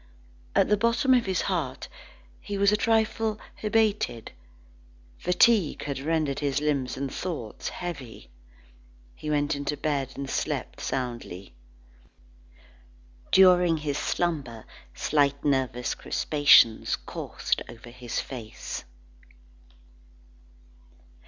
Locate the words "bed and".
9.77-10.27